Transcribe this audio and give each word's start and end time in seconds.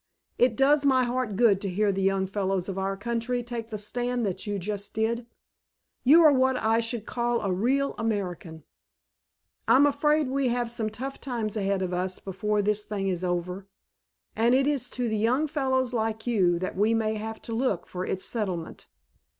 It 0.39 0.55
does 0.55 0.83
my 0.83 1.03
heart 1.03 1.35
good 1.35 1.61
to 1.61 1.69
hear 1.69 1.91
the 1.91 2.01
young 2.01 2.25
fellows 2.25 2.67
of 2.67 2.79
our 2.79 2.97
country 2.97 3.43
take 3.43 3.69
the 3.69 3.77
stand 3.77 4.25
that 4.25 4.47
you 4.47 4.57
just 4.57 4.95
did. 4.95 5.27
You 6.03 6.23
are 6.23 6.33
what 6.33 6.57
I 6.57 6.79
should 6.79 7.05
call 7.05 7.39
a 7.41 7.51
real 7.51 7.93
American. 7.99 8.63
I'm 9.67 9.85
afraid 9.85 10.27
we 10.27 10.47
have 10.47 10.71
some 10.71 10.89
tough 10.89 11.21
times 11.21 11.55
ahead 11.55 11.83
of 11.83 11.93
us 11.93 12.17
before 12.17 12.63
this 12.63 12.83
thing 12.83 13.09
is 13.09 13.23
over, 13.23 13.67
and 14.35 14.55
it 14.55 14.65
is 14.65 14.89
to 14.89 15.07
the 15.07 15.17
young 15.17 15.45
fellows 15.45 15.93
like 15.93 16.25
you 16.25 16.57
that 16.57 16.75
we 16.75 16.95
may 16.95 17.13
have 17.13 17.39
to 17.43 17.53
look 17.53 17.85
for 17.85 18.03
its 18.03 18.25
settlement." 18.25 18.87